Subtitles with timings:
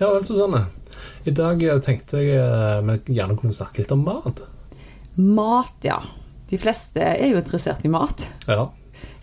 [0.00, 0.64] Ja vel, Susanne.
[1.28, 4.42] I dag eh, tenkte jeg eh, vi gjerne kunne snakke litt om mat.
[5.20, 5.98] Mat, ja.
[6.50, 8.24] De fleste er jo interessert i mat.
[8.48, 8.70] Ja,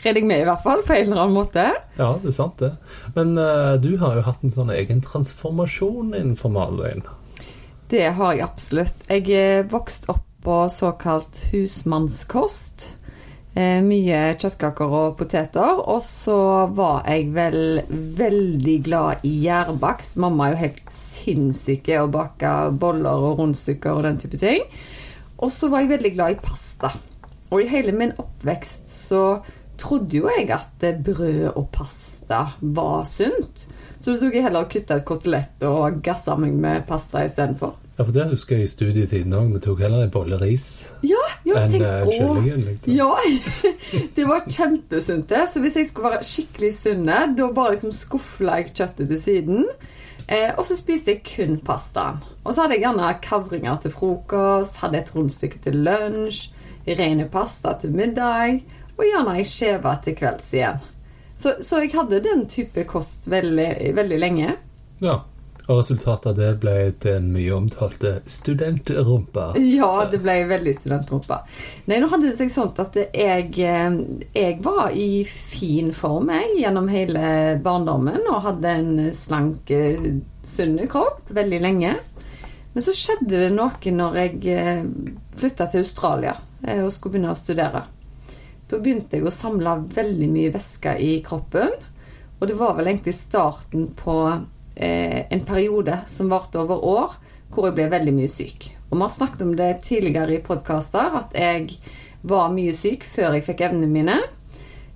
[0.04, 1.64] Redder jeg med, i hvert fall, på en eller annen måte.
[1.98, 2.70] ja det er sant, det.
[3.16, 7.02] Men uh, du har jo hatt en sånn egen transformasjon innenfor malveien.
[7.90, 9.06] Det har jeg absolutt.
[9.10, 12.92] Jeg er vokst opp på såkalt husmannskost.
[13.58, 15.80] Eh, mye kjøttkaker og poteter.
[15.90, 16.38] Og så
[16.78, 17.82] var jeg vel
[18.20, 20.18] veldig glad i gjærbakst.
[20.22, 24.68] Mamma er jo helt sinnssyk i å bake boller og rundstykker og den type ting.
[25.42, 26.94] Og så var jeg veldig glad i pasta.
[27.50, 29.24] Og i hele min oppvekst så
[29.80, 33.66] trodde jo jeg at brød og pasta var sunt.
[33.98, 37.87] Så da tok jeg heller og kutta et kotelett og gassa meg med pasta istedenfor.
[37.98, 39.54] Ja, for det husker jeg i studietiden òg.
[39.56, 42.66] Vi tok heller en bolle ris Ja, ja, enn eh, kyllingen.
[42.68, 42.94] Liksom.
[42.94, 43.16] Ja,
[44.16, 45.48] det var kjempesunt det.
[45.50, 49.64] Så hvis jeg skulle være skikkelig sunn, da bare liksom skufla jeg kjøttet til siden.
[50.28, 52.20] Eh, og så spiste jeg kun pastaen.
[52.44, 56.44] Og så hadde jeg gjerne kavringer til frokost, hadde et rundstykke til lunsj,
[57.00, 58.62] rene pasta til middag,
[58.94, 60.86] og gjerne ei skive til kvelds igjen.
[61.38, 64.54] Så, så jeg hadde den type kost veldig, veldig lenge.
[65.02, 65.18] Ja.
[65.68, 69.50] Og resultatet av det ble den mye omtalte studentrumpa.
[69.60, 71.42] Ja, det ble veldig studentrumpa.
[71.92, 73.98] Nei, nå hadde det seg sånn at jeg, eh,
[74.32, 80.14] jeg var i fin form jeg, gjennom hele barndommen og hadde en slank, eh,
[80.48, 81.98] sunn kropp veldig lenge.
[82.74, 84.88] Men så skjedde det noe når jeg
[85.38, 87.84] flytta til Australia eh, og skulle begynne å studere.
[88.68, 91.74] Da begynte jeg å samle veldig mye væske i kroppen.
[92.38, 94.46] Og det var vel egentlig starten på eh,
[94.78, 97.16] en periode som varte over år,
[97.50, 98.68] hvor jeg ble veldig mye syk.
[98.90, 101.80] Og vi har snakket om det tidligere i podkaster, at jeg
[102.28, 104.18] var mye syk før jeg fikk evnene mine.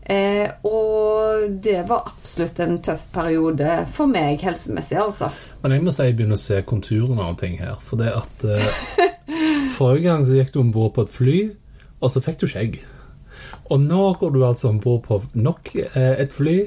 [0.01, 5.29] Eh, og det var absolutt en tøff periode for meg helsemessig, altså.
[5.61, 7.77] Men jeg må si jeg begynner å se konturene av ting her.
[7.83, 8.81] For det at eh,
[9.77, 11.37] Forrige gang så gikk du om bord på et fly,
[12.01, 12.81] og så fikk du skjegg.
[13.71, 16.57] Og nå går du altså om bord på nok eh, et fly,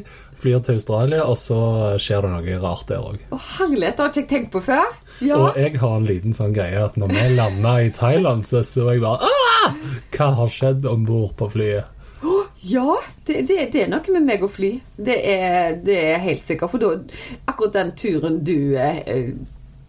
[0.44, 1.58] flyr til Australia, og så
[2.00, 3.24] skjer det noe rart der òg.
[3.32, 4.92] Å, herlighet, det har ikke jeg tenkt på før.
[5.24, 5.40] Ja.
[5.40, 8.90] Og jeg har en liten sånn greie at når vi landa i Thailand, så så
[8.92, 9.74] jeg bare «Ah!
[10.14, 11.90] Hva har skjedd om bord på flyet?
[12.64, 12.96] Ja,
[13.26, 14.70] det, det, det er noe med meg å fly.
[14.96, 16.72] Det er, det er helt sikkert.
[16.72, 16.94] For da,
[17.50, 19.34] akkurat den turen du eh,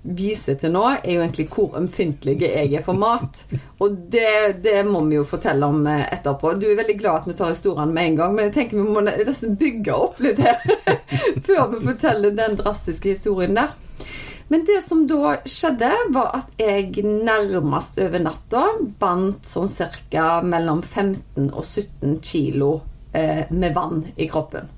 [0.06, 3.46] viser til nå, er jo egentlig hvor ømfintlig jeg er for mat.
[3.82, 6.54] Og det, det må vi jo fortelle om eh, etterpå.
[6.60, 8.96] Du er veldig glad at vi tar historiene med en gang, men jeg tenker vi
[8.98, 10.62] må nesten bygge opp litt her
[11.48, 13.74] før vi forteller den drastiske historien der.
[14.48, 18.66] Men det som da skjedde, var at jeg nærmest over natta
[19.02, 19.72] bandt sånn
[20.12, 20.28] ca.
[20.46, 22.76] mellom 15 og 17 kilo
[23.12, 24.70] eh, med vann i kroppen.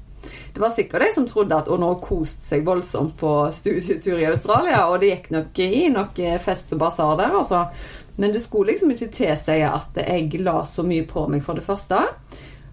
[0.57, 4.25] Det var sikkert de som trodde at hun har kost seg voldsomt på studietur i
[4.25, 7.59] Australia, og det gikk nok i noe fest og basar der, altså.
[8.17, 11.67] Men det skulle liksom ikke tilsi at jeg la så mye på meg, for det
[11.67, 12.01] første.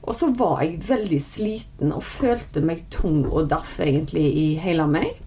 [0.01, 4.89] Og så var jeg veldig sliten og følte meg tung og daff egentlig i hele
[4.89, 5.21] meg.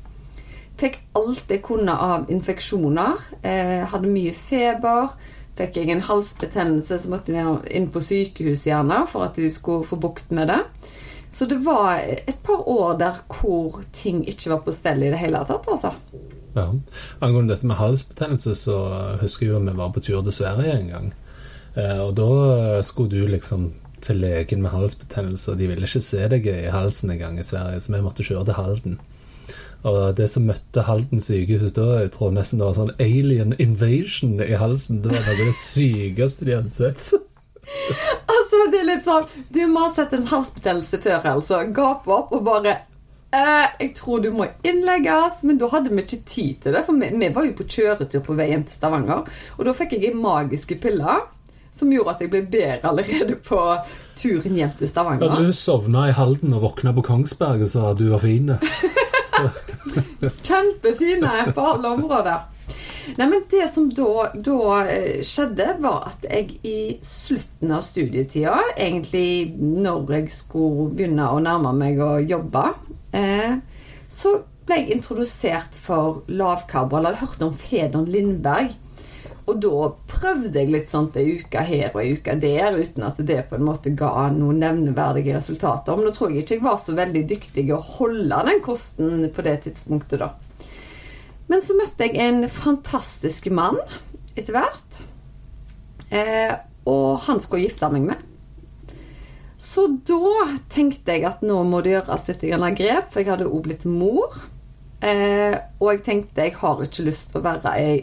[0.81, 3.22] Fikk alt jeg kunne av infeksjoner.
[3.38, 5.13] Eh, hadde mye feber.
[5.62, 9.85] Fikk jeg en halsbetennelse, så måtte jeg inn på sykehus gjerne for at de skulle
[9.85, 10.63] få bukt med det.
[11.30, 15.20] Så det var et par år der hvor ting ikke var på stell i det
[15.22, 15.92] hele tatt, altså.
[16.58, 16.70] Ja.
[17.22, 18.78] Angående dette med halsbetennelse, så
[19.22, 21.12] husker jeg jo vi var på tur til Sverige en gang.
[21.76, 23.68] Eh, og da skulle du liksom
[24.02, 27.46] til legen med halsbetennelse, og de ville ikke se deg i halsen en gang i
[27.46, 29.00] Sverige, så vi måtte kjøre til Halden.
[29.88, 34.40] Og det som møtte Halden sykehus da, jeg tror nesten det var sånn alien invasion
[34.44, 35.03] i halsen.
[35.03, 37.12] Det var noe av det sykeste de hadde sett.
[38.47, 41.64] Altså, det er litt sånn Du må ha sett en halsbetennelse før, altså.
[41.76, 42.76] Gape opp og bare
[43.35, 45.41] eh, Jeg tror du må innlegges.
[45.47, 48.23] Men da hadde vi ikke tid til det, for vi, vi var jo på kjøretur
[48.23, 49.28] på vei hjem til Stavanger.
[49.58, 51.20] Og da fikk jeg magiske pille
[51.78, 53.59] som gjorde at jeg ble bedre allerede på
[54.17, 55.28] turen hjem til Stavanger.
[55.28, 58.55] Ja, du sovna i Halden og våkna på Kongsberg og sa at du var fin.
[60.47, 62.47] Kjempefine på alle områder.
[63.16, 68.58] Nei, men Det som da, da eh, skjedde, var at jeg i slutten av studietida,
[68.76, 72.66] egentlig når jeg skulle begynne å nærme meg å jobbe,
[73.16, 73.56] eh,
[74.12, 74.36] så
[74.68, 77.00] ble jeg introdusert for lavkarbo.
[77.00, 78.76] Eller hadde hørt om Fedon Lindberg.
[79.48, 83.22] Og da prøvde jeg litt sånt ei uke her og ei uke der, uten at
[83.30, 85.96] det på en måte ga noen nevneverdige resultater.
[85.96, 89.48] Men nå tror jeg ikke jeg var så veldig dyktig å holde den kosten på
[89.48, 90.34] det tidspunktet, da.
[91.47, 93.79] Men så møtte jeg en fantastisk mann
[94.38, 94.99] etter hvert.
[96.11, 96.53] Eh,
[96.88, 98.26] og han skulle gifte meg med.
[99.58, 102.46] Så da tenkte jeg at nå må det gjøres litt
[102.78, 104.38] grep, for jeg hadde òg blitt mor.
[105.02, 107.97] Eh, og jeg tenkte jeg har ikke lyst til å være ei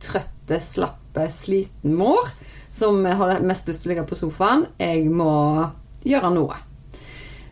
[0.00, 2.30] trøtte, slappe, sliten mor
[2.70, 4.66] som har mest lyst til å ligge på sofaen.
[4.78, 5.66] Jeg må
[6.06, 6.58] gjøre noe.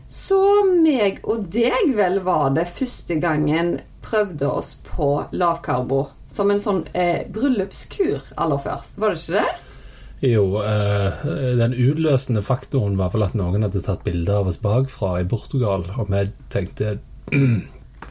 [0.09, 3.75] Så meg og deg vel var det første gangen
[4.05, 6.05] prøvde oss på lavkarbo.
[6.29, 9.57] Som en sånn eh, bryllupskur aller først, var det ikke det?
[10.29, 11.25] Jo, eh,
[11.59, 15.85] den utløsende faktoren var vel at noen hadde tatt bilder av oss bakfra i Portugal,
[15.95, 16.97] og vi tenkte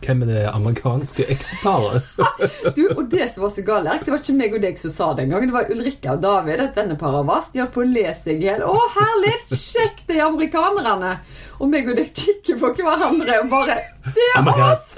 [0.04, 2.06] hvem er det amerikanske ekteparet?
[2.76, 5.10] du, og det som var så galt, det var ikke meg og deg som sa
[5.16, 5.48] det engang.
[5.48, 7.50] Det var Ulrikka og David, et vennepar av oss.
[7.52, 8.64] De holdt på å le seg i hjel.
[8.66, 9.34] Å, herlig!
[9.52, 11.12] Sjekk de amerikanerne!
[11.58, 13.80] Og meg og deg kikker på hverandre og bare
[14.14, 14.92] Det er oss!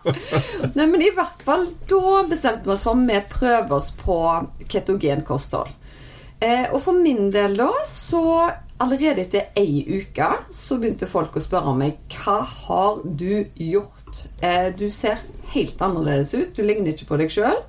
[0.76, 4.18] Nei, men i hvert fall, da bestemte vi oss for vi prøver oss på
[4.70, 5.74] ketogenkosthold.
[6.40, 8.22] Eh, og for min del, da, så
[8.80, 14.24] allerede etter ei uke så begynte folk å spørre meg hva har du gjort?
[14.42, 15.20] Eh, du ser
[15.54, 16.54] helt annerledes ut.
[16.56, 17.60] Du ligner ikke på deg sjøl.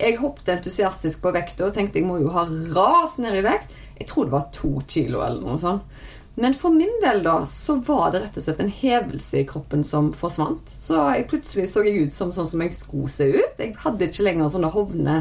[0.00, 3.76] Jeg hoppet entusiastisk på vekta og tenkte jeg må jo ha rast ned i vekt.
[4.00, 6.00] Jeg tror det var to kilo eller noe sånt.
[6.40, 9.82] Men for min del da, så var det rett og slett en hevelse i kroppen
[9.84, 10.70] som forsvant.
[10.72, 13.58] Så jeg plutselig så jeg ut som sånn som jeg skulle se ut.
[13.60, 15.16] Jeg hadde ikke lenger sånne hovne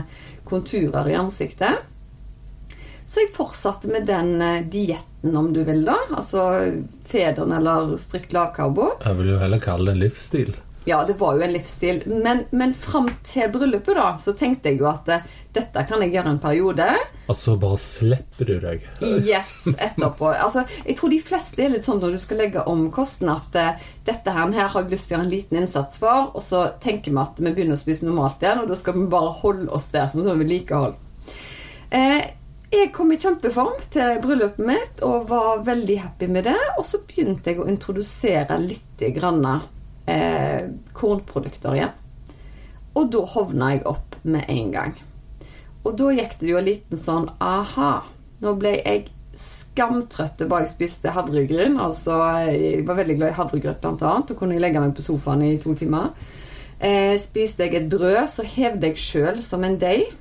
[0.47, 1.81] konturer i ansiktet.
[3.09, 5.97] Så jeg fortsatte med den eh, dietten, om du vil, da.
[6.15, 6.45] Altså
[7.07, 8.93] federen eller strikt lavkarbo.
[9.03, 10.55] Jeg vil jo heller kalle det en livsstil.
[10.87, 12.03] Ja, det var jo en livsstil.
[12.07, 16.13] Men, men fram til bryllupet, da, så tenkte jeg jo at eh, dette kan jeg
[16.13, 16.85] gjøre en periode.
[17.29, 18.85] Og så bare slipper du deg.
[19.25, 20.31] Yes, etterpå.
[20.45, 23.59] Altså, jeg tror de fleste er litt sånn når du skal legge om kosten, at
[23.59, 26.45] uh, dette her, her har jeg lyst til å gjøre en liten innsats for, og
[26.45, 29.35] så tenker vi at vi begynner å spise normalt igjen, og da skal vi bare
[29.41, 30.97] holde oss der som sånn vedlikehold.
[31.89, 32.21] Eh,
[32.69, 36.57] jeg kom i kjempeform til bryllupet mitt og var veldig happy med det.
[36.77, 39.45] Og så begynte jeg å introdusere litt grann,
[40.05, 41.95] eh, kornprodukter igjen.
[42.95, 44.93] Og da hovna jeg opp med en gang.
[45.85, 48.03] Og da gikk det jo en liten sånn aha.
[48.43, 51.79] Nå ble jeg skamtrøtt bare jeg spiste havregryn.
[51.79, 52.17] Altså,
[52.51, 54.31] jeg var veldig glad i havregrøt, blant annet.
[54.31, 56.11] Og kunne jeg legge meg på sofaen i to timer.
[56.79, 60.11] Eh, spiste jeg et brød, så hevde jeg sjøl som en deig.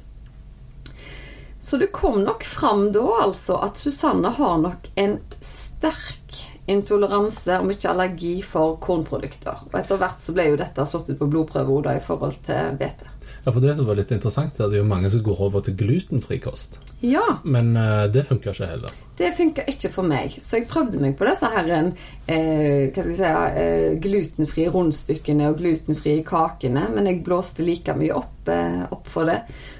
[1.61, 6.37] Så det kom nok fram da altså at Susanne har nok en sterk
[6.69, 9.65] intoleranse, om ikke allergi, for kornprodukter.
[9.71, 13.09] Og etter hvert så ble jo dette slått ut på blodprøver i forhold til hvete.
[13.49, 15.63] Ja, for Det som var litt interessant, er det er jo mange som går over
[15.65, 16.75] til glutenfri kost.
[17.01, 18.93] Ja, Men uh, det funker ikke heller.
[19.17, 20.37] det funka ikke for meg.
[20.37, 21.89] Så jeg prøvde meg på disse her uh,
[22.29, 28.21] hva skal jeg si, uh, glutenfrie rundstykkene og glutenfrie kakene, men jeg blåste like mye
[28.21, 28.53] opp,
[28.93, 29.39] opp for det.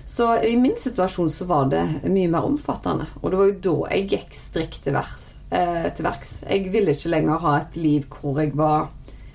[0.09, 3.11] Så i min situasjon så var det mye mer omfattende.
[3.21, 6.33] Og det var jo da jeg gikk strikt til verks.
[6.49, 8.89] Jeg ville ikke lenger ha et liv hvor jeg var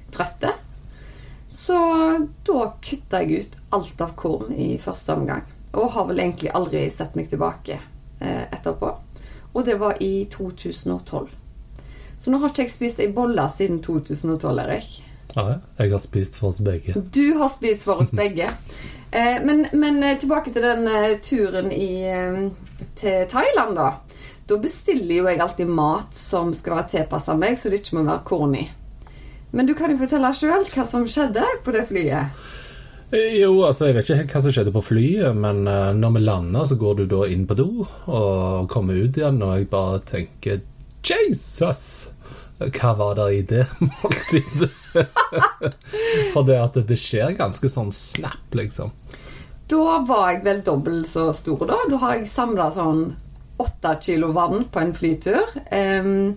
[0.10, 0.58] trøtte.
[1.54, 1.78] Så
[2.46, 5.44] da kutta jeg ut alt av korn i første omgang.
[5.78, 8.90] Og har vel egentlig aldri sett meg tilbake eh, etterpå.
[9.54, 11.28] Og det var i 2012.
[12.18, 14.90] Så nå har ikke jeg spist ei bolle siden 2012, Erik.
[15.36, 15.46] Ja,
[15.78, 16.98] jeg har spist for oss begge.
[17.14, 18.50] Du har spist for oss begge.
[19.12, 22.46] Eh, men, men eh, tilbake til den eh, turen i, eh,
[22.98, 23.92] til Thailand, da.
[24.50, 28.10] Da bestiller jo jeg alltid mat som skal være tilpassa meg, så det ikke må
[28.10, 28.72] være korn i.
[29.54, 32.44] Men du kan jo fortelle sjøl hva som skjedde på det flyet.
[33.14, 36.24] Eh, Jo, altså Jeg vet ikke hva som skjedde på flyet, men eh, når vi
[36.26, 37.68] lander, så går du da inn på do
[38.10, 40.64] og kommer ut igjen, og jeg bare tenker
[41.06, 41.84] Jesus!
[42.64, 43.64] Hva var det i det
[44.00, 44.72] måltidet?
[46.34, 48.92] For det at det skjer ganske sånn snap, liksom.
[49.70, 51.78] Da var jeg vel dobbelt så stor, da.
[51.90, 53.04] Da har jeg samla sånn
[53.64, 55.44] åtte kilo vann på en flytur.
[55.72, 56.34] em,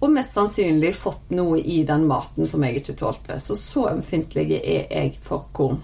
[0.00, 3.36] og mest sannsynlig fått noe i den maten som jeg ikke tålte.
[3.40, 5.82] Så så ømfintlig er jeg for korn.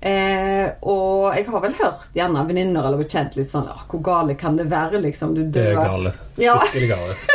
[0.00, 4.32] Eh, og jeg har vel hørt gjerne venninner eller bekjent litt sånn «Åh, Hvor gale
[4.40, 5.34] kan det være, liksom?
[5.36, 5.52] Du dør.
[5.52, 6.12] Det er gale.
[6.40, 6.56] Ja.
[6.64, 7.18] Skikkelig gale.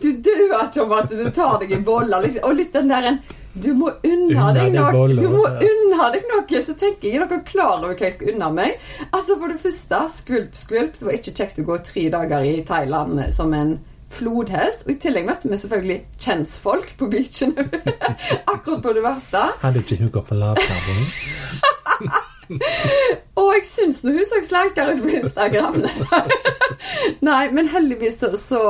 [0.00, 2.22] Du dør ikke om at du tar deg en bolle.
[2.24, 2.46] Liksom.
[2.48, 3.18] Og litt den der en
[3.52, 5.04] Du må unna deg noe.
[5.18, 6.62] Du må unna deg noe.
[6.64, 8.80] Så tenker jeg, er dere klar over hva jeg skal unna meg?
[9.10, 10.96] Altså For det første, skvulp, skvulp.
[10.96, 13.76] Det var ikke kjekt å gå tre dager i Thailand som en
[14.10, 14.86] flodhest.
[14.86, 17.54] Og i tillegg møtte vi selvfølgelig kjentfolk på beachen
[18.54, 19.46] akkurat på det verste.
[19.62, 20.98] Hadde ikke hun gått på lavkarbo?
[23.40, 25.84] Og jeg syns nå hun så slankere ut på Instagram.
[27.28, 28.60] Nei, men heldigvis så, så,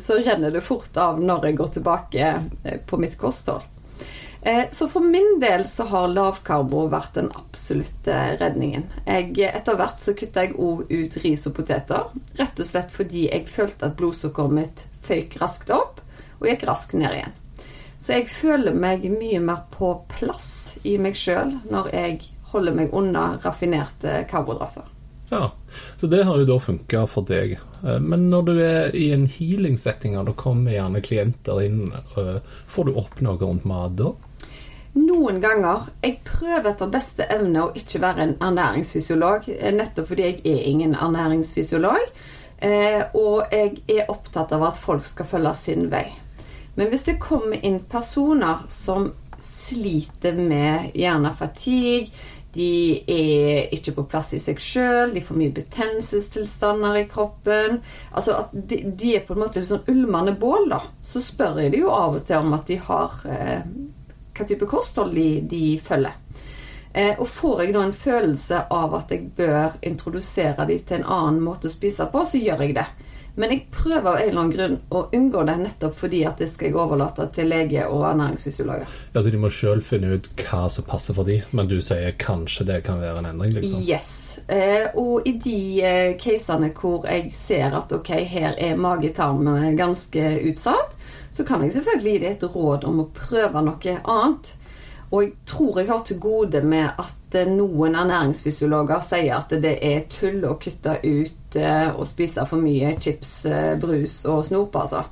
[0.00, 3.64] så, renner det fort av når jeg går tilbake eh, på mitt kosthold.
[4.42, 8.88] Eh, så for min del så har lavkarbo vært den absolutte redningen.
[9.06, 12.08] Jeg, etter hvert så kutta jeg òg ut ris og poteter.
[12.40, 16.02] Rett og slett fordi jeg følte at blodsukkeret mitt føyk raskt opp
[16.40, 17.36] og gikk raskt ned igjen.
[18.02, 22.18] Så jeg føler meg mye mer på plass i meg sjøl når jeg
[22.50, 24.90] holder meg unna raffinerte karbohydrater.
[25.30, 25.52] Ja,
[25.96, 27.54] Så det har jo da funka for deg.
[27.86, 31.86] Eh, men når du er i en healing-setting, og det kommer gjerne klienter inn,
[32.20, 34.10] eh, får du opp noe rundt mat da?
[34.98, 35.88] Noen ganger.
[36.04, 40.68] Jeg prøver etter beste evne å ikke være en ernæringsfysiolog, eh, nettopp fordi jeg er
[40.68, 42.12] ingen ernæringsfysiolog.
[43.18, 46.04] Og jeg er opptatt av at folk skal følge sin vei.
[46.76, 49.08] Men hvis det kommer inn personer som
[49.42, 52.12] sliter med gjerne fatigue,
[52.52, 57.78] de er ikke på plass i seg sjøl, de får mye betennelsestilstander i kroppen.
[58.12, 60.82] Altså at de, de, er på en måte litt sånn ulmende bål, da.
[61.00, 63.64] Så spør jeg de jo av og til om at de har eh,
[64.32, 66.18] hva type kosthold de, de følger.
[66.92, 71.08] Eh, og får jeg da en følelse av at jeg bør introdusere de til en
[71.08, 72.88] annen måte å spise på, så gjør jeg det.
[73.34, 76.50] Men jeg prøver av en eller annen grunn å unngå det nettopp fordi at det
[76.52, 78.90] skal jeg overlate til lege og ernæringsfysiologer.
[79.14, 82.68] Altså De må sjøl finne ut hva som passer for de, men du sier kanskje
[82.68, 83.54] det kan være en endring?
[83.56, 83.80] liksom?
[83.88, 84.42] Yes.
[84.52, 90.28] Eh, og i de eh, casene hvor jeg ser at ok, her er magetarmen ganske
[90.52, 91.00] utsatt,
[91.32, 94.54] så kan jeg selvfølgelig gi deg et råd om å prøve noe annet.
[95.12, 99.74] Og jeg tror jeg har til gode med at eh, noen ernæringsfysiologer sier at det
[99.84, 105.02] er tull å kutte ut og spise for mye chips, eh, brus og snop, altså.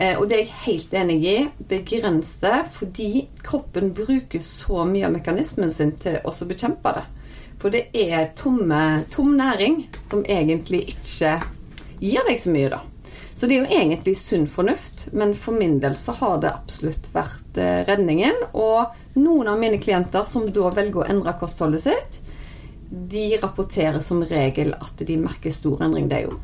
[0.00, 1.38] Eh, og det er jeg helt enig i.
[1.68, 7.04] Begrens det, fordi kroppen bruker så mye av mekanismen sin til å bekjempe det.
[7.60, 11.34] For det er tomme, tom næring som egentlig ikke
[12.00, 12.80] gir deg så mye, da.
[13.40, 17.06] Så det er jo egentlig sunn fornuft, men for min del så har det absolutt
[17.14, 18.36] vært eh, redningen.
[18.52, 22.18] Og noen av mine klienter som da velger å endre kostholdet sitt,
[22.90, 26.36] de rapporterer som regel at de merker stor endring, det jo.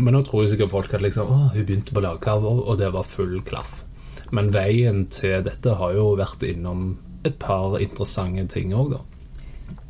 [0.00, 2.88] Men nå tror jeg sikkert folk at liksom, å, hun begynte på lavkarbo, og det
[2.96, 3.82] var full klaff.
[4.32, 6.94] Men veien til dette har jo vært innom
[7.28, 9.04] et par interessante ting òg, da.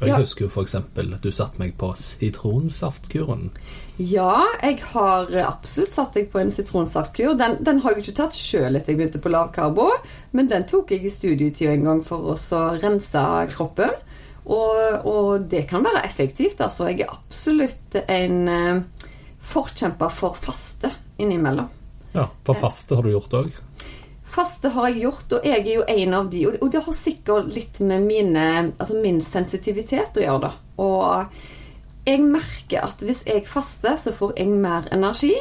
[0.01, 0.19] Og jeg ja.
[0.23, 0.75] husker jo f.eks.
[0.81, 3.51] at du satte meg på sitronsaftkuren.
[4.01, 7.35] Ja, jeg har absolutt satt deg på en sitronsaftkur.
[7.37, 9.91] Den, den har jeg ikke tatt sjøl etter jeg begynte på lavkarbo,
[10.33, 12.39] men den tok jeg i studietid en gang for å
[12.81, 13.93] rense kroppen.
[14.51, 16.63] Og, og, det kan være effektivt.
[16.65, 19.07] Altså, jeg er absolutt en uh,
[19.53, 20.91] forkjemper for faste
[21.21, 21.69] innimellom.
[22.17, 23.59] Ja, For faste har du gjort òg?
[24.31, 26.45] Faste har jeg gjort, og jeg er jo en av de.
[26.53, 28.45] Og det har sikkert litt med mine,
[28.77, 30.53] altså min sensitivitet å gjøre, da.
[30.81, 35.35] Og jeg merker at hvis jeg faster, så får jeg mer energi.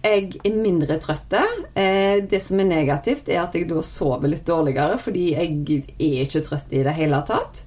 [0.00, 1.36] Jeg er mindre trøtt.
[1.76, 6.24] Eh, det som er negativt, er at jeg da sover litt dårligere, fordi jeg er
[6.24, 7.62] ikke trøtt i det hele tatt.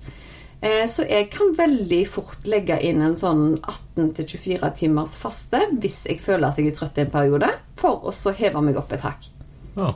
[0.63, 6.21] Eh, så jeg kan veldig fort legge inn en sånn 18-24 timers faste hvis jeg
[6.23, 9.03] føler at jeg er trøtt i en periode, for å så heve meg opp et
[9.03, 9.32] hakk.
[9.75, 9.93] Ja.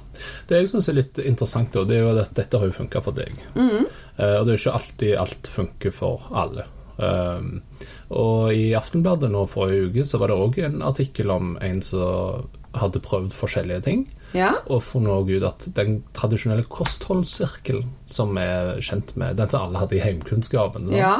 [0.50, 3.04] Det jeg syns er litt interessant, da, det er jo at dette har jo funka
[3.06, 3.36] for deg.
[3.54, 3.86] Mm.
[3.86, 6.66] Og det er jo ikke alltid alt funker for alle.
[6.98, 7.60] Um,
[8.10, 12.48] og i Aftenbladet nå forrige uke så var det òg en artikkel om en som
[12.78, 14.06] hadde prøvd forskjellige ting.
[14.36, 14.54] Ja.
[14.66, 19.98] Og funnet ut at den tradisjonelle kostholdssirkelen som er kjent med, den som alle hadde
[20.00, 21.20] i heimkunnskapen, ja.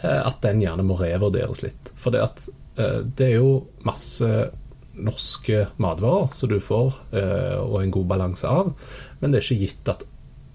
[0.00, 1.92] Eh, at den gjerne må revurderes litt.
[2.00, 2.46] For det, at,
[2.80, 3.52] eh, det er jo
[3.86, 4.48] masse
[5.04, 8.72] norske matvarer som du får, eh, og en god balanse av,
[9.20, 10.04] men det er ikke gitt at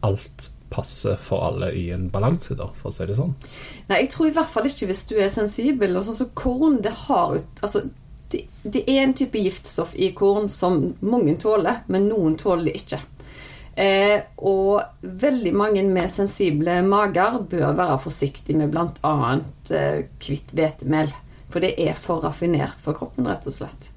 [0.06, 3.36] alt passer for alle i en balanse, da, for å si det sånn.
[3.90, 5.96] Nei, jeg tror i hvert fall ikke hvis du er sensibel.
[5.96, 7.86] og sånn så Korn det har altså
[8.32, 12.80] det, det, er en type giftstoff i korn som mange tåler, men noen tåler det
[12.82, 13.02] ikke.
[13.76, 19.16] Eh, og veldig mange med sensible mager bør være forsiktige med bl.a.
[19.70, 21.12] Eh, kvitt hvetemel.
[21.52, 23.92] For det er for raffinert for kroppen, rett og slett.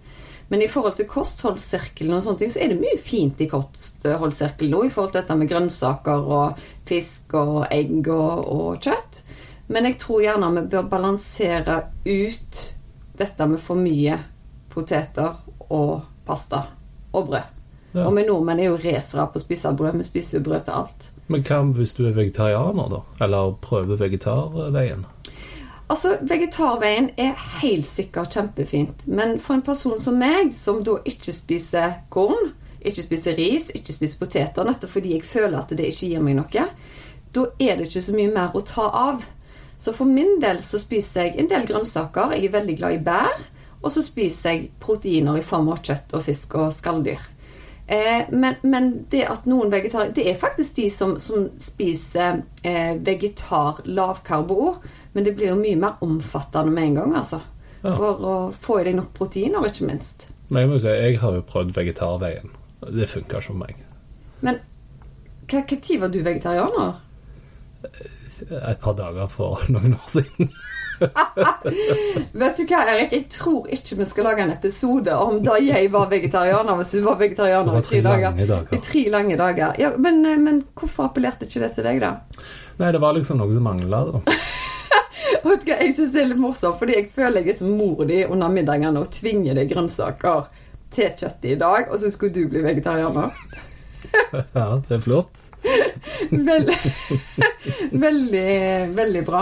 [0.49, 4.73] Men i forhold til kostholdssirkelen og sånne ting, så er det mye fint i kostholdssirkelen
[4.73, 9.21] nå i forhold til dette med grønnsaker og fisk og egg og, og kjøtt.
[9.69, 12.63] Men jeg tror gjerne vi bør balansere ut
[13.19, 14.17] dette med for mye
[14.73, 15.37] poteter
[15.69, 16.65] og pasta
[17.13, 17.55] og brød.
[17.93, 18.07] Ja.
[18.07, 20.01] Og vi nordmenn er jo racere på å spise brød.
[20.01, 21.11] Vi spiser jo brød til alt.
[21.29, 23.01] Men hva hvis du er vegetarianer, da?
[23.25, 25.05] Eller prøver vegetarveien?
[25.89, 31.33] Altså, Vegetarveien er helt sikkert kjempefint, men for en person som meg, som da ikke
[31.33, 32.53] spiser korn,
[32.85, 36.37] ikke spiser ris, ikke spiser poteter, nettopp fordi jeg føler at det ikke gir meg
[36.39, 36.67] noe,
[37.35, 39.25] da er det ikke så mye mer å ta av.
[39.79, 42.35] Så for min del så spiser jeg en del grønnsaker.
[42.35, 43.43] Jeg er veldig glad i bær.
[43.79, 47.21] Og så spiser jeg proteiner i form av kjøtt og fisk og skalldyr.
[47.87, 52.99] Eh, men, men, det at noen vegetarer Det er faktisk de som, som spiser eh,
[53.01, 54.75] vegetar lavkarbo.
[55.13, 57.41] Men det blir jo mye mer omfattende med en gang, altså.
[57.83, 57.93] Ja.
[57.95, 60.29] For å få i deg nok proteiner, ikke minst.
[60.49, 62.51] Men jeg må jo si, jeg har jo prøvd vegetarveien.
[62.95, 63.85] Det funka ikke for meg.
[64.47, 64.61] Men
[65.49, 66.97] hva hva tid var du vegetarianer?
[67.93, 70.51] Et par dager for noen år siden.
[70.99, 73.13] Vet du hva, Erik?
[73.15, 77.03] Jeg tror ikke vi skal lage en episode om da jeg var vegetarianer, hvis du
[77.07, 78.41] var vegetarianer var i tre dager.
[78.41, 78.73] dager.
[78.75, 79.79] I tre lange dager.
[79.79, 82.15] Ja, men, eh, men hvorfor appellerte ikke det til deg, da?
[82.79, 84.05] Nei, det var liksom noe som mangla.
[85.45, 87.77] Vet du hva, Jeg syns det er litt morsomt, fordi jeg føler jeg er som
[87.79, 90.49] mor di under middagene og tvinger deg grønnsaker
[90.95, 93.35] til kjøttet i dag, og så skulle du bli vegetarianer.
[94.55, 95.41] Ja, det er flott.
[96.31, 96.77] veldig,
[98.07, 98.53] veldig,
[98.95, 99.41] veldig bra.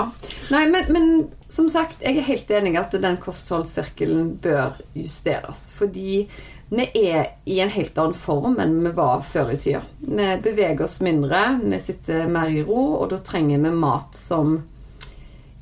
[0.50, 1.10] Nei, men, men
[1.52, 5.68] som sagt, jeg er helt enig at den kostholdssirkelen bør justeres.
[5.76, 6.24] Fordi
[6.72, 9.84] vi er i en helt annen form enn vi var før i tida.
[10.00, 14.56] Vi beveger oss mindre, vi sitter mer i ro, og da trenger vi mat som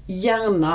[0.07, 0.75] gjerne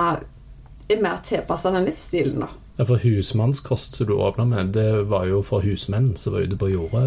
[0.89, 2.49] er mer tilpassa den livsstilen, da.
[2.79, 6.57] Ja, for husmannskost som du åpna med, det var jo for husmenn som var ute
[6.57, 7.05] på jordet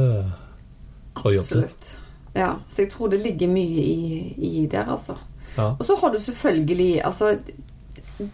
[1.16, 1.28] og.
[1.32, 1.96] Absolutt.
[2.32, 5.16] Ja, så jeg tror det ligger mye i, i der, altså.
[5.56, 5.74] Ja.
[5.78, 7.34] Og så har du selvfølgelig altså,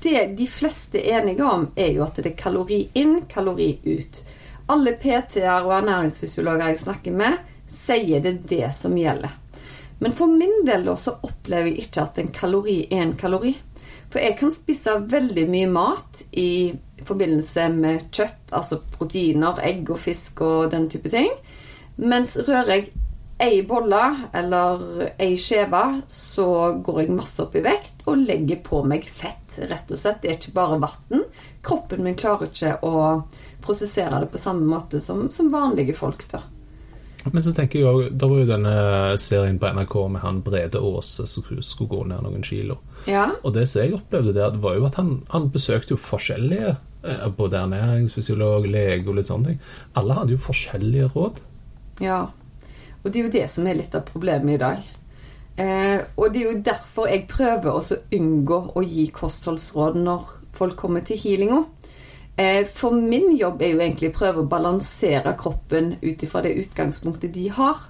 [0.02, 4.21] Det de fleste er enige om, er jo at det er kalori inn, kalori ut.
[4.68, 9.33] Alle PT-er og ernæringsfysiologer jeg snakker med, sier det er det som gjelder.
[9.99, 13.54] Men for min del så opplever jeg ikke at en kalori er en kalori.
[14.09, 16.73] For jeg kan spise veldig mye mat i
[17.05, 21.29] forbindelse med kjøtt, altså proteiner, egg og fisk og den type ting.
[21.99, 22.91] Mens rører jeg
[23.38, 24.03] ei bolle
[24.35, 24.83] eller
[25.23, 26.49] ei skive, så
[26.85, 30.23] går jeg masse opp i vekt og legger på meg fett, rett og slett.
[30.23, 31.27] Det er ikke bare vann.
[31.62, 32.94] Kroppen min klarer ikke å
[33.62, 36.42] prosessere det på samme måte som, som vanlige folk, da.
[37.26, 38.74] Men så tenker jeg også, Da var jo denne
[39.18, 42.78] serien på NRK med han Brede Aase som skulle- gå ned noen kilo.
[43.07, 43.31] Ja.
[43.44, 46.76] Og det som jeg opplevde der, det var jo at han, han besøkte jo forskjellige
[47.04, 49.61] eh, Både ernæringsfysiolog, lege og litt sånne ting.
[49.96, 51.40] Alle hadde jo forskjellige råd.
[52.00, 52.26] Ja.
[53.04, 54.78] Og det er jo det som er litt av problemet i dag.
[55.59, 60.26] Eh, og det er jo derfor jeg prøver også å unngå å gi kostholdsråd når
[60.59, 61.64] folk kommer til healinga.
[62.38, 66.55] Eh, for min jobb er jo egentlig å prøve å balansere kroppen ut ifra det
[66.61, 67.81] utgangspunktet de har.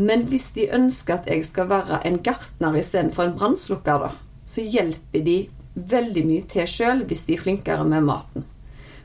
[0.00, 4.10] Men hvis de ønsker at jeg skal være en gartner istedenfor en brannslukker, da,
[4.48, 5.36] så hjelper de
[5.76, 8.46] veldig mye til sjøl hvis de er flinkere med maten.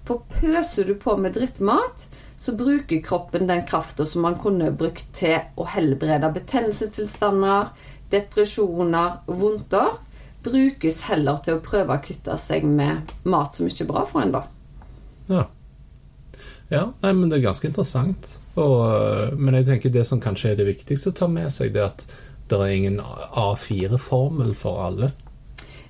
[0.07, 2.07] For pøser du på med drittmat,
[2.39, 7.75] så bruker kroppen den krafta som man kunne brukt til å helbrede betennelsestilstander,
[8.12, 9.99] depresjoner, vondter,
[10.47, 14.23] brukes heller til å prøve å kvitte seg med mat som ikke er bra for
[14.23, 14.45] en, da.
[15.31, 15.45] Ja.
[16.69, 18.35] ja, nei, men det er ganske interessant.
[18.59, 21.73] Og, øh, men jeg tenker det som kanskje er det viktigste å ta med seg,
[21.75, 22.05] det er at
[22.51, 25.13] det er ingen A4-formel for alle.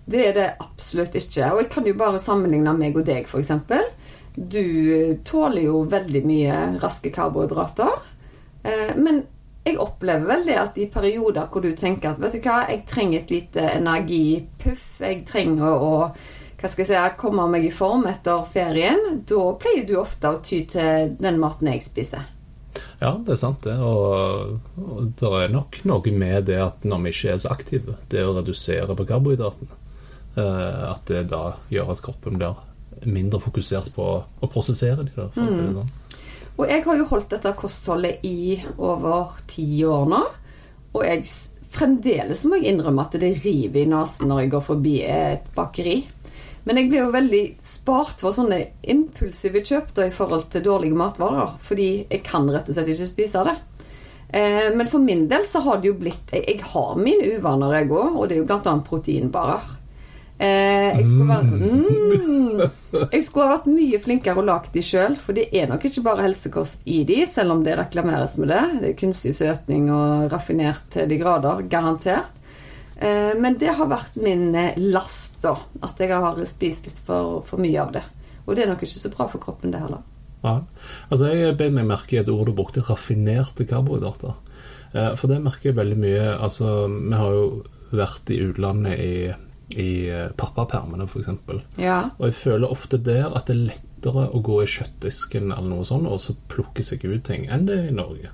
[0.06, 1.52] Det er det absolutt ikke.
[1.54, 3.52] Og jeg kan jo bare sammenligne meg og deg, f.eks.
[4.36, 8.02] Du tåler jo veldig mye raske karbohydrater.
[8.64, 9.24] Eh, men
[9.66, 12.86] jeg opplever vel det at i perioder hvor du tenker at vet du hva, jeg
[12.90, 15.92] trenger et lite energipuff, jeg trenger å
[16.62, 20.42] hva skal jeg si, komme meg i form etter ferien, da pleier du ofte å
[20.46, 22.28] ty til den maten jeg spiser.
[23.02, 23.76] Ja, det er sant det.
[23.82, 27.98] Og, og det er nok noe med det at når vi ikke er så aktive,
[28.14, 29.80] det å redusere på karbohydratene,
[30.38, 32.62] eh, at det da gjør at kroppen blir
[33.10, 35.16] mindre fokusert på å prosessere de.
[35.18, 35.90] Det sånn.
[36.60, 40.22] Og jeg har jo holdt dette kostholdet i over ti år nå.
[40.92, 41.26] Og jeg
[41.72, 46.02] fremdeles må jeg innrømme at det river i nesen når jeg går forbi et bakeri.
[46.64, 48.60] Men jeg blir jo veldig spart for sånne
[48.94, 51.56] impulsive kjøp da, i forhold til dårlige matvarer.
[51.66, 53.58] Fordi jeg kan rett og slett ikke spise det.
[54.30, 57.74] Eh, men for min del så har det jo blitt Jeg, jeg har mine uvaner,
[57.82, 59.66] jeg òg, og det er jo annet proteinbarer.
[60.42, 62.62] Eh, jeg skulle vært mm,
[63.12, 66.06] Jeg skulle ha vært mye flinkere og lagd de sjøl, for det er nok ikke
[66.06, 68.62] bare helsekost i de, selv om det reklameres med det.
[68.82, 72.41] Det er kunstig søtning og raffinert til de grader, garantert.
[73.02, 75.56] Eh, men det har vært min eh, last, da.
[75.82, 78.04] At jeg har spist litt for, for mye av det.
[78.46, 80.04] Og det er nok ikke så bra for kroppen, det heller.
[80.44, 80.56] Ja.
[81.10, 84.38] Altså, jeg bet meg merke i et ord du brukte, raffinerte karbohydrater.
[84.94, 87.46] Eh, For det merker jeg veldig mye Altså, vi har jo
[87.96, 89.16] vært i utlandet i
[89.80, 90.04] i
[90.36, 91.30] pappapermene, f.eks.
[91.80, 92.10] Ja.
[92.18, 95.86] Og jeg føler ofte der at det er lettere å gå i kjøttdisken eller noe
[95.88, 98.34] sånt, og så plukke seg ut ting, enn det er i Norge.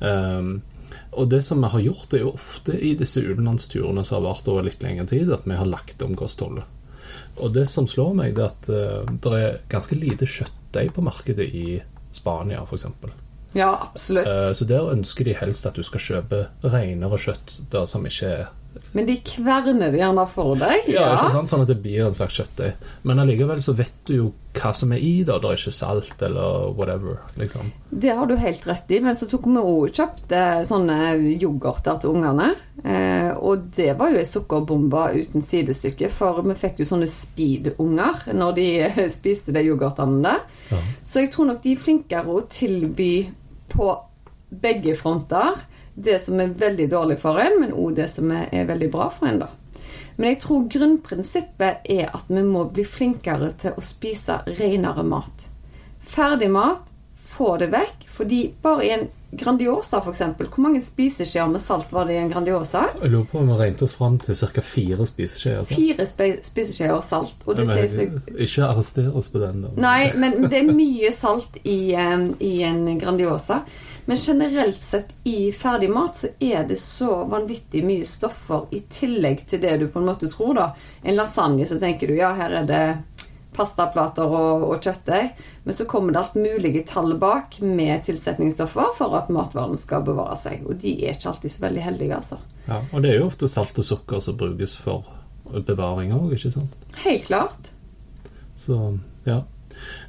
[0.00, 0.62] Ehm,
[1.12, 4.48] og det som vi har gjort, er jo ofte i disse utenlandsturene som har vart
[4.48, 6.64] over litt lengre tid, at vi har lagt om kostholdet.
[7.40, 11.48] Og det som slår meg, er at uh, det er ganske lite kjøttdeig på markedet
[11.48, 11.66] i
[12.12, 12.86] Spania, f.eks.
[13.56, 14.28] ja, absolutt.
[14.28, 18.34] Uh, så der ønsker de helst at du skal kjøpe renere kjøtt der som ikke
[18.40, 18.50] er
[18.92, 20.88] Men de kverner det gjerne for deg.
[20.92, 21.50] Ja, ikke sant?
[21.52, 22.88] Sånn at det blir en slags kjøttdeig.
[23.08, 25.32] Men allikevel så vet du jo hva som er i det.
[25.40, 27.22] Det er ikke salt eller whatever.
[27.40, 27.70] liksom.
[27.88, 30.98] Det har du helt rett i, men så tok vi og kjøpte sånne
[31.40, 32.50] yoghurter til ungene.
[32.84, 38.28] Eh, og det var jo ei sukkerbombe uten sidestykke, for vi fikk jo sånne speed-unger
[38.36, 40.44] når de eh, spiste de yoghurtene der.
[40.72, 40.80] Ja.
[41.04, 43.12] Så jeg tror nok de er flinkere å tilby
[43.72, 43.92] på
[44.52, 45.56] begge fronter
[45.94, 49.28] det som er veldig dårlig for en, men òg det som er, veldig bra for
[49.28, 49.50] en, da.
[50.16, 55.48] Men jeg tror grunnprinsippet er at vi må bli flinkere til å spise renere mat.
[56.04, 56.92] Ferdig mat,
[57.32, 58.06] få det vekk.
[58.12, 60.20] Fordi bare i en Grandiosa, f.eks.
[60.36, 62.82] Hvor mange spiseskjeer med salt var det i en Grandiosa?
[63.00, 64.64] Jeg lurer på om vi regnet oss fram til ca.
[64.66, 65.62] fire spiseskjeer.
[65.62, 65.78] altså.
[65.78, 67.46] Fire spiseskjeer salt.
[67.46, 69.64] Og det seg Men, ikke arrester oss på den.
[69.64, 69.72] da.
[69.80, 71.94] Nei, men det er mye salt i,
[72.44, 73.62] i en Grandiosa.
[74.04, 79.46] Men generelt sett i ferdig mat så er det så vanvittig mye stoffer i tillegg
[79.48, 80.66] til det du på en måte tror, da.
[81.02, 82.84] En lasagne, så tenker du ja, her er det
[83.56, 85.32] pastaplater og, og kjøttdeig.
[85.66, 90.36] Men så kommer det alt mulige tall bak med tilsetningsstoffer for at matvaren skal bevare
[90.40, 90.66] seg.
[90.66, 92.40] Og de er ikke alltid så veldig heldige, altså.
[92.68, 95.08] Ja, og det er jo ofte salt og sukker som brukes for
[95.66, 96.76] bevaring òg, ikke sant?
[97.04, 97.72] Helt klart.
[98.58, 98.78] Så
[99.26, 99.42] ja.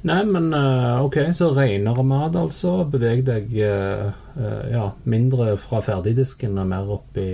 [0.04, 2.76] Nei, men eh, ok, så renere mat, altså.
[2.90, 7.30] Beveg deg eh, eh, ja, mindre fra ferdigdisken og mer opp i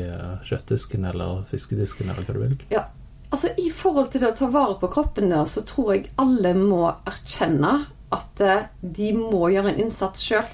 [0.49, 2.57] kjøttdisken eller fiskedisken eller hva du vil.
[2.73, 2.87] Ja,
[3.31, 6.55] altså I forhold til det å ta vare på kroppen der, så tror jeg alle
[6.59, 7.75] må erkjenne
[8.11, 10.49] at eh, de må gjøre en innsats sjøl.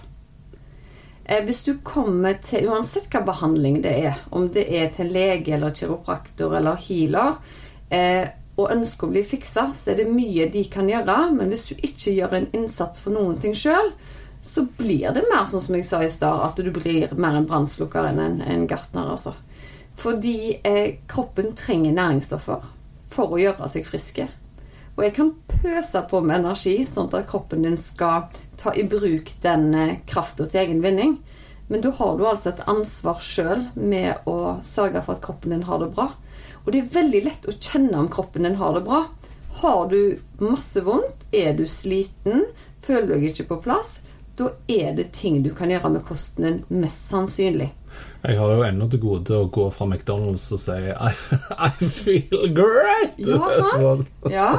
[1.25, 5.57] Eh, hvis du kommer til Uansett hva behandling det er, om det er til lege
[5.57, 7.41] eller kiropraktor eller healer,
[7.91, 11.17] eh, og ønsker å bli fiksa, så er det mye de kan gjøre.
[11.37, 13.91] Men hvis du ikke gjør en innsats for noen ting sjøl,
[14.47, 17.49] så blir det mer sånn som jeg sa i stad, at du blir mer en
[17.49, 19.11] brannslukker enn en, en gartner.
[19.17, 19.35] altså.
[19.97, 22.67] Fordi eh, kroppen trenger næringsstoffer
[23.13, 24.27] for å gjøre seg friske.
[24.97, 28.29] Og jeg kan pøse på med energi, sånn at kroppen din skal
[28.61, 31.19] ta i bruk den eh, krafta til egen vinning.
[31.69, 35.67] Men da har du altså et ansvar sjøl med å sørge for at kroppen din
[35.67, 36.11] har det bra.
[36.65, 39.05] Og det er veldig lett å kjenne om kroppen din har det bra.
[39.61, 42.45] Har du masse vondt, er du sliten,
[42.85, 43.99] føler du deg ikke på plass,
[44.37, 47.71] da er det ting du kan gjøre med kosten din, mest sannsynlig.
[48.27, 51.13] Jeg har jo ennå til gode å gå fra McDonald's og si I,
[51.71, 53.17] I feel great!
[53.23, 54.11] Ja, sant?
[54.33, 54.51] Ja.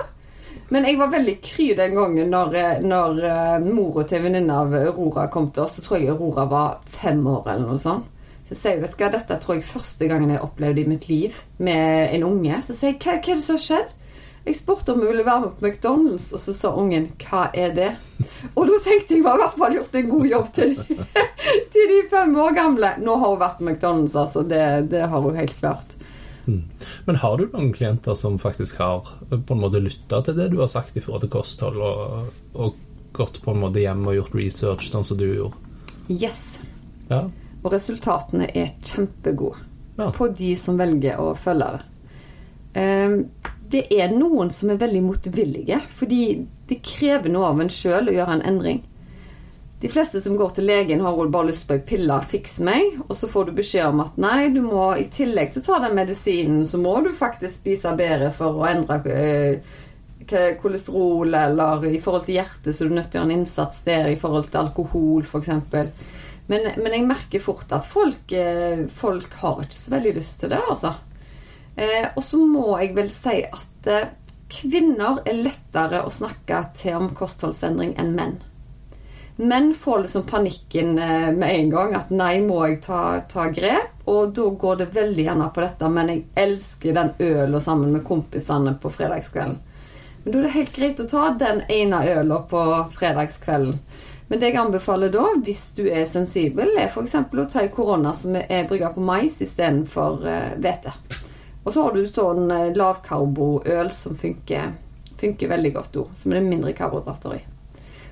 [0.74, 5.28] Men jeg var veldig kry den gangen når, når uh, mora til venninna av Aurora
[5.32, 5.78] kom til oss.
[5.78, 8.10] Så tror jeg Aurora var fem år eller noe sånt.
[8.48, 11.08] Så jeg sier vet du hva, dette tror jeg første gangen jeg opplevde i mitt
[11.12, 12.62] liv med en unge.
[12.64, 13.96] Så sier jeg hva, hva er det som har skjedd?
[14.48, 17.74] Jeg spurte om hun ville være med på McDonald's, og så sa ungen 'hva er
[17.76, 17.96] det?'
[18.56, 20.98] Og da tenkte jeg vi har i hvert fall gjort en god jobb til de,
[21.74, 22.94] til de fem år gamle.
[23.04, 24.44] Nå har hun vært på McDonald's, altså.
[24.48, 25.98] Det, det har hun helt klart.
[26.48, 26.64] Mm.
[27.06, 30.62] Men har du noen klienter som faktisk har på en måte lytta til det du
[30.62, 32.76] har sagt i forhold til kosthold, og, og
[33.14, 35.60] gått på en måte hjem og gjort research, sånn som du gjorde?
[36.08, 36.60] Yes.
[37.10, 37.26] Ja.
[37.64, 39.60] Og resultatene er kjempegode
[39.98, 40.12] Ja.
[40.12, 41.86] på de som velger å følge det.
[42.78, 43.16] Ehm,
[43.68, 46.22] Det er noen som er veldig motvillige, fordi
[46.70, 48.84] det krever noe av en sjøl å gjøre en endring.
[49.82, 52.96] De fleste som går til legen, har vel bare lyst på ei pille, fiks meg,
[53.06, 55.82] og så får du beskjed om at nei, du må i tillegg til å ta
[55.84, 59.76] den medisinen, så må du faktisk spise bedre for å endre eh,
[60.64, 63.84] kolesterol, eller i forhold til hjertet, så er du nødt til å gjøre en innsats
[63.86, 65.54] der, i forhold til alkohol, f.eks.
[66.48, 70.56] Men, men jeg merker fort at folk, eh, folk har ikke så veldig lyst til
[70.56, 70.96] det, altså.
[71.78, 74.10] Eh, og så må jeg vel si at eh,
[74.50, 78.38] kvinner er lettere å snakke til om kostholdsendring enn menn.
[79.38, 81.94] Menn får liksom panikken eh, med en gang.
[82.00, 83.94] At nei, må jeg ta, ta grep?
[84.10, 85.92] Og da går det veldig gjerne på dette.
[85.94, 89.60] Men jeg elsker den øla sammen med kompisene på fredagskvelden.
[90.24, 92.64] Men da er det helt greit å ta den ene øla på
[92.98, 93.78] fredagskvelden.
[94.28, 97.16] Men det jeg anbefaler da, hvis du er sensibel, er f.eks.
[97.16, 100.92] å ta en korona som er brygga på mais istedenfor uh, hvete.
[101.68, 104.70] Og så har du sånn eh, lavkarboøl som funker,
[105.20, 106.14] funker veldig godt òg.
[106.16, 107.42] Som er det mindre karbohydrater i.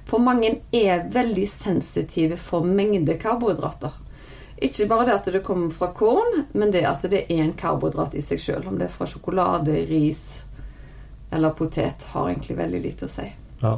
[0.05, 3.95] For mange er veldig sensitive for mengde karbohydrater.
[4.67, 8.19] Ikke bare det at det kommer fra korn, men det at det er en karbohydrat
[8.19, 8.67] i seg sjøl.
[8.67, 10.21] Om det er fra sjokolade, ris
[11.31, 13.25] eller potet, har egentlig veldig lite å si.
[13.63, 13.73] Ja.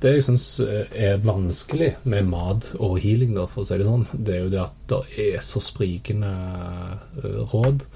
[0.00, 4.06] Det jeg syns er vanskelig med mat og healing, da, for å si det sånn,
[4.14, 7.86] det er jo det at det er så sprikende eh, råd.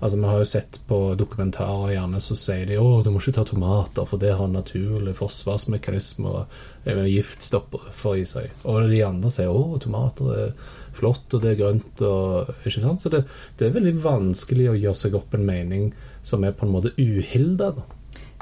[0.00, 3.34] Altså Vi har jo sett på dokumentarer gjerne så sier de å, du må ikke
[3.36, 8.48] ta tomater, for det har naturlig forsvarsmekanisme og giftstopper i seg.
[8.64, 10.54] Og de andre sier å, tomater er
[10.96, 13.04] flott, og det er grønt, og ikke sant.
[13.04, 13.26] Så det,
[13.60, 15.90] det er veldig vanskelig å gjøre seg opp en mening
[16.24, 17.74] som er på en måte uhilda.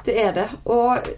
[0.07, 0.47] Det er det.
[0.71, 1.11] Og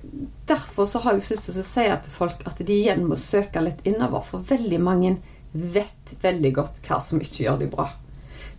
[0.49, 3.61] derfor så har jeg lyst til å si til folk at de igjen må søke
[3.61, 4.25] litt innover.
[4.25, 5.15] For veldig mange
[5.51, 7.91] vet veldig godt hva som ikke gjør dem bra.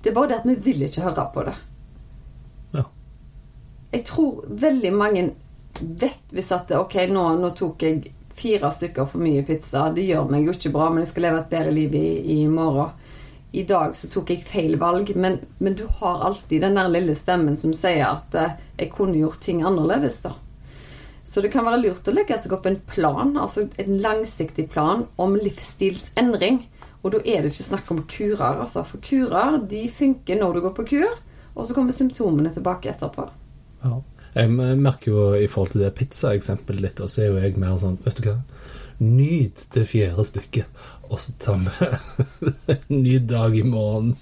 [0.03, 1.59] Det er bare det at vi vil ikke høre på det.
[3.93, 5.23] Jeg tror veldig mange
[5.81, 9.91] vet hvis at ok, nå, nå, tok jeg fire stykker for mye pizza.
[9.93, 12.39] Det gjør meg jo ikke bra, men jeg skal leve et bedre liv i, i
[12.49, 12.95] morgen.
[13.53, 17.13] I dag så tok jeg feil valg, men, men, du har alltid den der lille
[17.19, 20.33] stemmen som sier at eh, jeg kunne gjort ting annerledes, da.
[21.23, 25.05] Så det kan være lurt å legge seg opp en plan, altså en langsiktig plan
[25.21, 26.63] om livsstilsendring.
[27.03, 28.87] Og da er det ikke snakk om kurer, altså.
[28.89, 33.29] For kurer de funker når du går på kur, og så kommer symptomene tilbake etterpå.
[33.85, 34.01] Ja.
[34.33, 34.49] Jeg
[34.81, 38.17] merker jo i forhold til det pizzaeksempelet og så er jo jeg mer sånn Vet
[38.17, 38.39] du hva,
[39.03, 41.89] nyt det fjerde stykket, og så tar vi
[42.75, 44.15] en ny dag i morgen.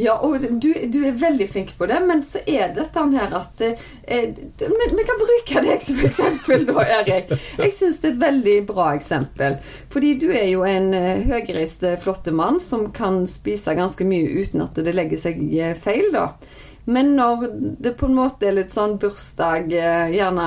[0.00, 3.60] Ja, og du, du, er veldig flink på det, men så er dette her at
[3.64, 7.34] eh, Vi kan bruke deg som eksempel, da, Erik.
[7.58, 9.58] Jeg syns det er et veldig bra eksempel.
[9.92, 14.64] Fordi du er jo en eh, høyreist, flotte mann som kan spise ganske mye uten
[14.64, 16.30] at det legger seg eh, feil, da.
[16.84, 17.46] Men når
[17.82, 20.46] det på en måte er litt sånn bursdag, eh, gjerne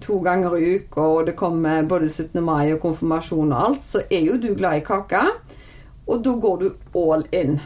[0.00, 2.40] to ganger i uka, og det kommer både 17.
[2.44, 5.24] mai og konfirmasjon og alt, så er jo du glad i kake.
[6.06, 6.68] Og da går du
[7.00, 7.58] all in.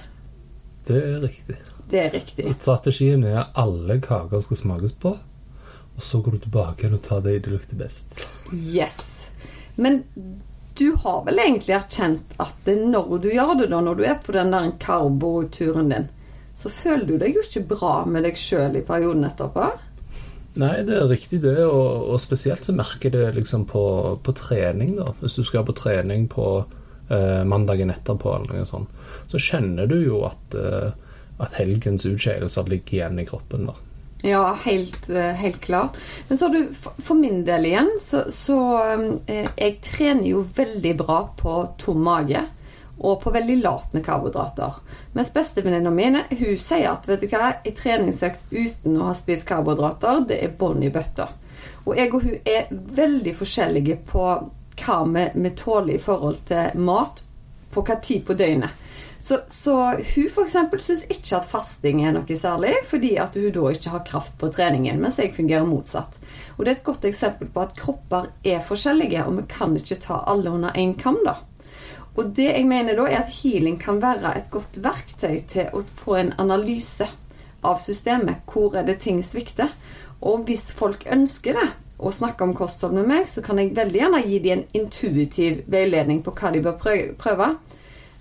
[0.89, 1.59] Det er riktig.
[1.91, 2.49] Det er riktig.
[2.55, 5.15] Strategien er at alle kaker skal smakes på,
[5.99, 8.27] og så går du tilbake igjen og tar det det lukter best.
[8.53, 9.31] Yes.
[9.77, 10.03] Men
[10.79, 14.35] du har vel egentlig erkjent at når du gjør det, da, når du er på
[14.37, 16.09] den der karboturen din,
[16.59, 19.69] så føler du deg jo ikke bra med deg sjøl i perioden etterpå.
[20.59, 23.83] Nei, det er riktig det, og, og spesielt så merker det liksom på,
[24.27, 25.13] på, trening, da.
[25.21, 28.91] Hvis du skal på trening på eh, mandagen etterpå, eller noe sånt,
[29.31, 30.91] så kjenner du jo at, eh,
[31.39, 33.71] at helgens utskeielser ligger igjen i kroppen.
[33.71, 33.77] da.
[34.27, 36.03] Ja, helt, eh, helt, klart.
[36.27, 38.59] Men så har du, for min del igjen, så, så
[39.31, 42.43] eh, Jeg trener jo veldig bra på tom mage
[42.99, 44.79] og på veldig lavt med karbohydrater.
[45.15, 46.09] Mens bestevenninna mi
[46.59, 50.83] sier at vet du hva, ei treningsøkt uten å ha spist karbohydrater, det er bånn
[50.83, 51.29] i bøtta.
[51.87, 54.27] Og jeg og hun er veldig forskjellige på
[54.79, 57.23] hva vi, vi tåler i forhold til mat
[57.73, 58.85] på hva tid på døgnet.
[59.21, 60.55] Så, så hun f.eks.
[60.79, 64.51] syns ikke at fasting er noe særlig, fordi at hun da ikke har kraft på
[64.55, 66.15] treningen, mens jeg fungerer motsatt.
[66.57, 69.99] Og det er et godt eksempel på at kropper er forskjellige, og vi kan ikke
[70.05, 71.35] ta alle under én kam, da.
[72.19, 75.85] Og det jeg mener da, er at healing kan være et godt verktøy til å
[75.87, 77.07] få en analyse
[77.63, 78.43] av systemet.
[78.51, 79.71] Hvor er det ting svikter?
[80.27, 84.01] Og hvis folk ønsker det, og snakke om kosthold med meg, så kan jeg veldig
[84.01, 86.77] gjerne gi dem en intuitiv veiledning på hva de bør
[87.19, 87.49] prøve.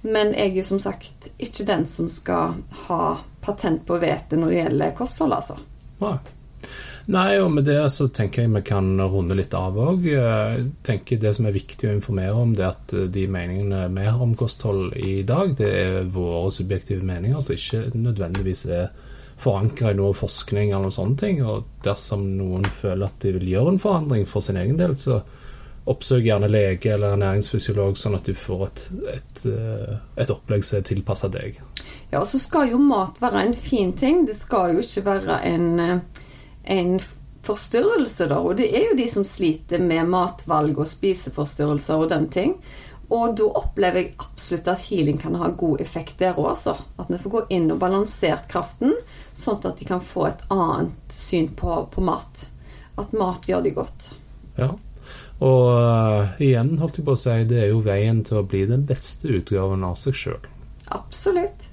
[0.07, 2.57] Men jeg er som sagt ikke den som skal
[2.87, 3.01] ha
[3.43, 5.59] patent på vettet når det gjelder kosthold, altså.
[6.01, 6.17] Nei.
[7.07, 10.03] Nei, og med det så tenker jeg vi kan runde litt av òg.
[10.03, 14.33] Det som er viktig å informere om, det er at de meningene vi har om
[14.35, 18.89] kosthold i dag, det er våre subjektive meninger, som ikke nødvendigvis er
[19.39, 21.41] forankra i noe forskning eller noen sånne ting.
[21.47, 25.21] Og dersom noen føler at de vil gjøre en forandring for sin egen del, så
[25.87, 30.81] oppsøk gjerne lege eller ernæringsfysiolog, sånn at du får et, et, eh, et opplegg som
[30.81, 31.61] er tilpassa deg.
[32.11, 34.25] Ja, og så skal jo mat være en fin ting.
[34.27, 36.25] Det skal jo ikke være en eh,
[36.67, 36.97] en
[37.47, 38.41] forstyrrelse, da.
[38.43, 42.57] Og det er jo de som sliter med matvalg og spiseforstyrrelser og den ting.
[43.07, 46.75] Og da opplever jeg absolutt at healing kan ha god effekt der òg, altså.
[46.99, 48.97] At vi får gå inn og balansert kraften,
[49.31, 52.43] sånn at de kan få et annet syn på, på mat.
[52.99, 54.11] At mat gjør de godt.
[54.57, 54.73] Ja.
[55.37, 58.65] Og uh, igjen, holdt jeg på å si, det er jo veien til å bli
[58.67, 60.47] den beste utgaven av seg sjøl.
[60.97, 61.67] Absolutt.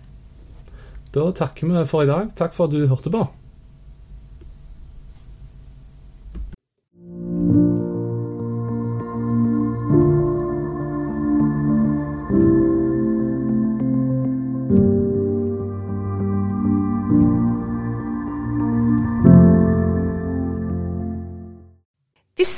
[1.15, 2.31] Da takker vi for i dag.
[2.39, 3.25] Takk for at du hørte på.